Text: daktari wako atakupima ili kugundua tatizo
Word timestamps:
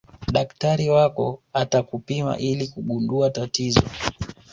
daktari 0.31 0.89
wako 0.89 1.41
atakupima 1.53 2.37
ili 2.37 2.67
kugundua 2.67 3.29
tatizo 3.29 3.81